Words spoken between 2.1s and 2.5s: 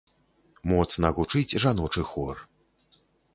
хор.